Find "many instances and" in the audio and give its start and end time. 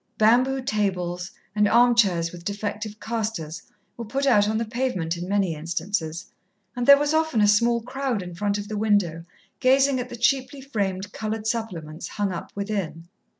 5.29-6.87